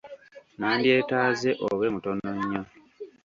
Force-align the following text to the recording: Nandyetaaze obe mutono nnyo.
Nandyetaaze 0.59 1.49
obe 1.67 1.85
mutono 1.93 2.29
nnyo. 2.37 2.61